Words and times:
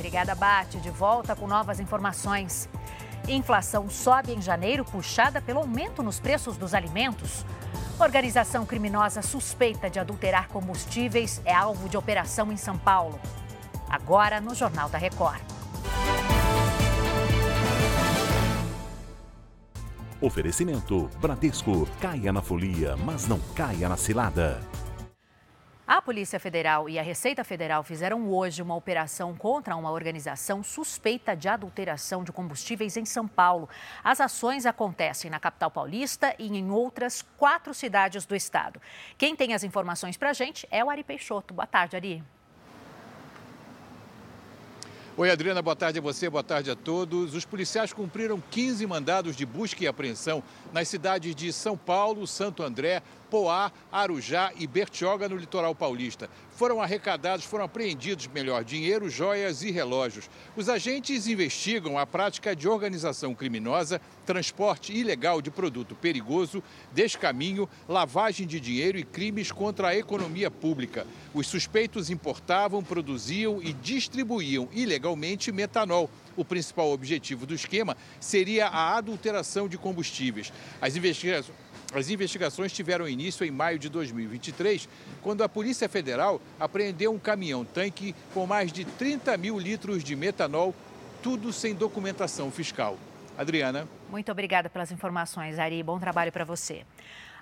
Obrigada, 0.00 0.34
Bate. 0.34 0.80
De 0.80 0.88
volta 0.88 1.36
com 1.36 1.46
novas 1.46 1.78
informações. 1.78 2.70
Inflação 3.28 3.90
sobe 3.90 4.32
em 4.32 4.40
janeiro, 4.40 4.82
puxada 4.82 5.42
pelo 5.42 5.60
aumento 5.60 6.02
nos 6.02 6.18
preços 6.18 6.56
dos 6.56 6.72
alimentos. 6.72 7.44
Organização 7.98 8.64
criminosa 8.64 9.20
suspeita 9.20 9.90
de 9.90 9.98
adulterar 9.98 10.48
combustíveis 10.48 11.42
é 11.44 11.54
alvo 11.54 11.86
de 11.86 11.98
operação 11.98 12.50
em 12.50 12.56
São 12.56 12.78
Paulo. 12.78 13.20
Agora 13.90 14.40
no 14.40 14.54
Jornal 14.54 14.88
da 14.88 14.96
Record. 14.96 15.42
Oferecimento 20.18 21.10
Bradesco. 21.20 21.86
Caia 22.00 22.32
na 22.32 22.40
folia, 22.40 22.96
mas 22.96 23.28
não 23.28 23.38
caia 23.54 23.86
na 23.86 23.98
cilada. 23.98 24.62
A 25.90 26.00
Polícia 26.00 26.38
Federal 26.38 26.88
e 26.88 27.00
a 27.00 27.02
Receita 27.02 27.42
Federal 27.42 27.82
fizeram 27.82 28.30
hoje 28.30 28.62
uma 28.62 28.76
operação 28.76 29.34
contra 29.34 29.74
uma 29.74 29.90
organização 29.90 30.62
suspeita 30.62 31.34
de 31.34 31.48
adulteração 31.48 32.22
de 32.22 32.30
combustíveis 32.30 32.96
em 32.96 33.04
São 33.04 33.26
Paulo. 33.26 33.68
As 34.04 34.20
ações 34.20 34.66
acontecem 34.66 35.28
na 35.28 35.40
capital 35.40 35.68
paulista 35.68 36.32
e 36.38 36.46
em 36.46 36.70
outras 36.70 37.22
quatro 37.36 37.74
cidades 37.74 38.24
do 38.24 38.36
estado. 38.36 38.80
Quem 39.18 39.34
tem 39.34 39.52
as 39.52 39.64
informações 39.64 40.16
para 40.16 40.30
a 40.30 40.32
gente 40.32 40.64
é 40.70 40.84
o 40.84 40.88
Ari 40.88 41.02
Peixoto. 41.02 41.52
Boa 41.52 41.66
tarde, 41.66 41.96
Ari. 41.96 42.22
Oi, 45.20 45.30
Adriana, 45.30 45.60
boa 45.60 45.76
tarde 45.76 45.98
a 45.98 46.02
você, 46.02 46.30
boa 46.30 46.42
tarde 46.42 46.70
a 46.70 46.74
todos. 46.74 47.34
Os 47.34 47.44
policiais 47.44 47.92
cumpriram 47.92 48.42
15 48.50 48.86
mandados 48.86 49.36
de 49.36 49.44
busca 49.44 49.84
e 49.84 49.86
apreensão 49.86 50.42
nas 50.72 50.88
cidades 50.88 51.34
de 51.34 51.52
São 51.52 51.76
Paulo, 51.76 52.26
Santo 52.26 52.62
André, 52.62 53.02
Poá, 53.30 53.70
Arujá 53.92 54.50
e 54.56 54.66
Bertioga, 54.66 55.28
no 55.28 55.36
litoral 55.36 55.74
paulista. 55.74 56.28
Foram 56.56 56.80
arrecadados, 56.80 57.44
foram 57.44 57.66
apreendidos, 57.66 58.26
melhor, 58.28 58.64
dinheiro, 58.64 59.10
joias 59.10 59.62
e 59.62 59.70
relógios. 59.70 60.28
Os 60.56 60.70
agentes 60.70 61.26
investigam 61.28 61.98
a 61.98 62.06
prática 62.06 62.56
de 62.56 62.66
organização 62.66 63.34
criminosa, 63.34 64.00
transporte 64.24 64.92
ilegal 64.92 65.42
de 65.42 65.50
produto 65.50 65.94
perigoso, 65.94 66.62
descaminho, 66.92 67.68
lavagem 67.86 68.46
de 68.46 68.58
dinheiro 68.58 68.98
e 68.98 69.04
crimes 69.04 69.52
contra 69.52 69.88
a 69.88 69.96
economia 69.96 70.50
pública. 70.50 71.06
Os 71.32 71.46
suspeitos 71.46 72.10
importavam, 72.10 72.82
produziam 72.82 73.62
e 73.62 73.72
distribuíam 73.74 74.68
ilegalmente 74.72 75.09
metanol. 75.16 76.10
O 76.36 76.44
principal 76.44 76.90
objetivo 76.90 77.44
do 77.46 77.54
esquema 77.54 77.96
seria 78.18 78.68
a 78.68 78.96
adulteração 78.96 79.68
de 79.68 79.76
combustíveis. 79.76 80.52
As 80.80 80.96
investigações 80.96 81.54
as 81.92 82.08
investigações 82.08 82.72
tiveram 82.72 83.08
início 83.08 83.44
em 83.44 83.50
maio 83.50 83.76
de 83.76 83.88
2023, 83.88 84.88
quando 85.22 85.42
a 85.42 85.48
Polícia 85.48 85.88
Federal 85.88 86.40
apreendeu 86.58 87.12
um 87.12 87.18
caminhão-tanque 87.18 88.14
com 88.32 88.46
mais 88.46 88.72
de 88.72 88.84
30 88.84 89.36
mil 89.36 89.58
litros 89.58 90.04
de 90.04 90.14
metanol, 90.14 90.72
tudo 91.20 91.52
sem 91.52 91.74
documentação 91.74 92.48
fiscal. 92.50 92.96
Adriana. 93.36 93.88
Muito 94.08 94.30
obrigada 94.30 94.68
pelas 94.68 94.92
informações, 94.92 95.58
Ari. 95.58 95.82
Bom 95.82 95.98
trabalho 95.98 96.30
para 96.30 96.44
você. 96.44 96.84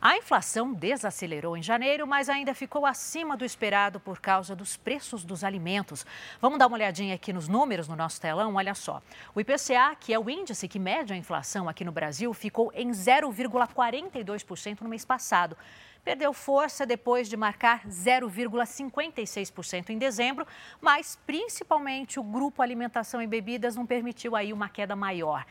A 0.00 0.16
inflação 0.16 0.72
desacelerou 0.74 1.56
em 1.56 1.62
janeiro, 1.62 2.06
mas 2.06 2.28
ainda 2.28 2.54
ficou 2.54 2.84
acima 2.84 3.34
do 3.36 3.44
esperado 3.44 3.98
por 3.98 4.20
causa 4.20 4.54
dos 4.54 4.76
preços 4.76 5.24
dos 5.24 5.42
alimentos. 5.42 6.04
Vamos 6.40 6.58
dar 6.58 6.66
uma 6.66 6.76
olhadinha 6.76 7.14
aqui 7.14 7.32
nos 7.32 7.48
números 7.48 7.88
no 7.88 7.96
nosso 7.96 8.20
telão, 8.20 8.56
olha 8.56 8.74
só. 8.74 9.00
O 9.34 9.40
IPCA, 9.40 9.96
que 9.98 10.12
é 10.12 10.18
o 10.18 10.28
índice 10.28 10.68
que 10.68 10.78
mede 10.78 11.14
a 11.14 11.16
inflação 11.16 11.66
aqui 11.68 11.84
no 11.84 11.92
Brasil, 11.92 12.34
ficou 12.34 12.70
em 12.74 12.90
0,42% 12.90 14.82
no 14.82 14.88
mês 14.88 15.04
passado. 15.04 15.56
Perdeu 16.04 16.32
força 16.32 16.86
depois 16.86 17.28
de 17.28 17.36
marcar 17.36 17.84
0,56% 17.88 19.90
em 19.90 19.98
dezembro, 19.98 20.46
mas 20.80 21.18
principalmente 21.26 22.20
o 22.20 22.22
grupo 22.22 22.62
alimentação 22.62 23.20
e 23.20 23.26
bebidas 23.26 23.74
não 23.74 23.84
permitiu 23.84 24.36
aí 24.36 24.52
uma 24.52 24.68
queda 24.68 24.94
maior. 24.94 25.44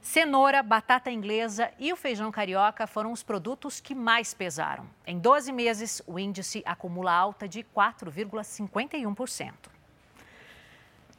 Cenoura, 0.00 0.62
batata 0.62 1.10
inglesa 1.10 1.70
e 1.78 1.92
o 1.92 1.96
feijão 1.96 2.30
carioca 2.30 2.86
foram 2.86 3.12
os 3.12 3.22
produtos 3.22 3.80
que 3.80 3.94
mais 3.94 4.32
pesaram. 4.32 4.86
Em 5.06 5.18
12 5.18 5.52
meses, 5.52 6.00
o 6.06 6.18
índice 6.18 6.62
acumula 6.64 7.12
alta 7.12 7.48
de 7.48 7.62
4,51%. 7.64 9.52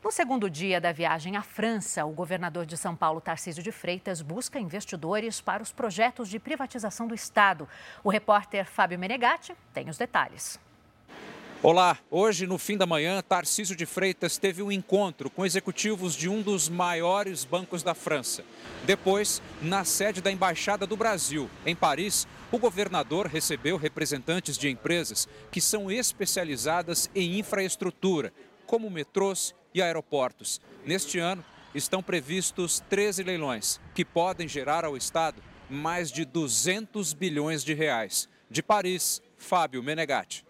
No 0.01 0.12
segundo 0.13 0.50
dia 0.50 0.79
da 0.79 0.94
viagem 0.94 1.35
à 1.35 1.41
França, 1.41 2.06
o 2.06 2.13
governador 2.13 2.66
de 2.66 2.78
São 2.78 2.95
Paulo, 2.95 3.19
Tarcísio 3.19 3.62
de 3.62 3.69
Freitas, 3.69 4.22
busca 4.22 4.57
investidores 4.57 5.41
para 5.41 5.61
os 5.61 5.73
projetos 5.73 6.29
de 6.29 6.40
privatização 6.40 7.06
do 7.06 7.13
Estado. 7.13 7.67
O 8.01 8.09
repórter 8.09 8.66
Fábio 8.66 8.97
Menegatti 8.97 9.53
tem 9.73 9.90
os 9.90 9.97
detalhes. 9.97 10.57
Olá, 11.62 12.00
hoje 12.09 12.47
no 12.47 12.58
fim 12.58 12.78
da 12.78 12.86
manhã, 12.86 13.22
Tarcísio 13.22 13.75
de 13.75 13.86
Freitas 13.86 14.38
teve 14.38 14.64
um 14.64 14.72
encontro 14.72 15.30
com 15.30 15.46
executivos 15.46 16.16
de 16.16 16.30
um 16.30 16.42
dos 16.42 16.70
maiores 16.70 17.44
bancos 17.44 17.84
da 17.84 17.94
França. 17.94 18.46
Depois, 18.86 19.42
na 19.62 19.84
sede 19.84 20.22
da 20.22 20.31
Embaixada 20.31 20.88
do 20.88 20.96
Brasil, 20.96 21.50
em 21.66 21.75
Paris, 21.75 22.25
o 22.50 22.58
governador 22.58 23.28
recebeu 23.28 23.75
representantes 23.75 24.58
de 24.58 24.70
empresas 24.70 25.28
que 25.52 25.59
são 25.59 25.92
especializadas 25.92 27.12
em 27.14 27.38
infraestrutura, 27.38 28.31
como 28.66 28.90
metrôs 28.90 29.53
e 29.74 29.81
aeroportos. 29.81 30.62
Neste 30.86 31.20
ano, 31.20 31.44
estão 31.76 32.02
previstos 32.02 32.81
13 32.90 33.22
leilões, 33.24 33.81
que 33.94 34.06
podem 34.06 34.47
gerar 34.47 34.86
ao 34.86 34.96
Estado 34.96 35.44
mais 35.70 36.09
de 36.09 36.24
200 36.24 37.12
bilhões 37.12 37.66
de 37.66 37.74
reais. 37.74 38.30
De 38.50 38.64
Paris, 38.64 39.22
Fábio 39.38 39.84
Menegatti. 39.84 40.47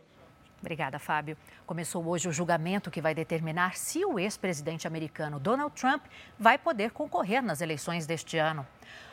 Obrigada, 0.60 1.00
Fábio. 1.00 1.38
Começou 1.66 2.06
hoje 2.06 2.28
o 2.28 2.34
julgamento 2.34 2.92
que 2.92 3.02
vai 3.02 3.16
determinar 3.16 3.78
se 3.78 4.06
o 4.06 4.20
ex-presidente 4.20 4.86
americano 4.86 5.40
Donald 5.40 5.74
Trump 5.74 6.04
vai 6.38 6.58
poder 6.58 6.92
concorrer 6.92 7.42
nas 7.42 7.62
eleições 7.62 8.06
deste 8.06 8.38
ano. 8.38 8.68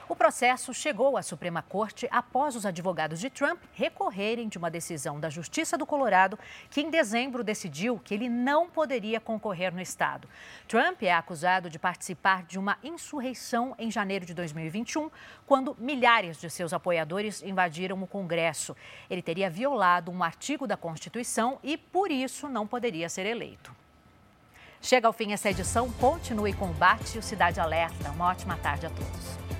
O 0.09 0.14
processo 0.14 0.72
chegou 0.72 1.16
à 1.16 1.22
Suprema 1.22 1.62
Corte 1.62 2.06
após 2.12 2.54
os 2.54 2.64
advogados 2.64 3.19
de 3.19 3.28
Trump 3.28 3.60
recorrerem 3.72 4.48
de 4.48 4.56
uma 4.56 4.70
decisão 4.70 5.19
da 5.19 5.28
Justiça 5.28 5.76
do 5.76 5.84
Colorado, 5.84 6.38
que 6.70 6.81
em 6.81 6.91
dezembro 6.91 7.42
decidiu 7.42 7.98
que 7.98 8.15
ele 8.15 8.28
não 8.28 8.70
poderia 8.70 9.19
concorrer 9.19 9.75
no 9.75 9.81
estado. 9.81 10.28
Trump 10.69 11.03
é 11.03 11.12
acusado 11.12 11.69
de 11.69 11.76
participar 11.76 12.44
de 12.44 12.56
uma 12.56 12.78
insurreição 12.84 13.75
em 13.81 13.91
janeiro 13.91 14.25
de 14.25 14.32
2021, 14.32 15.10
quando 15.44 15.76
milhares 15.76 16.41
de 16.41 16.48
seus 16.50 16.72
apoiadores 16.72 17.42
invadiram 17.42 18.00
o 18.00 18.06
Congresso. 18.06 18.76
Ele 19.10 19.22
teria 19.22 19.50
violado 19.50 20.12
um 20.12 20.22
artigo 20.22 20.69
da 20.69 20.76
Constituição 20.76 21.59
e, 21.65 21.76
por 21.76 22.12
isso, 22.12 22.48
não 22.48 22.65
poderia 22.65 23.09
ser 23.09 23.26
eleito. 23.26 23.75
Chega 24.81 25.09
ao 25.09 25.12
fim 25.12 25.32
essa 25.32 25.50
edição. 25.50 25.91
Continue 25.94 26.53
com 26.53 26.66
o 26.66 26.76
o 27.19 27.22
Cidade 27.22 27.59
Alerta. 27.59 28.12
Uma 28.12 28.26
ótima 28.26 28.56
tarde 28.56 28.86
a 28.86 28.91
todos. 28.91 29.56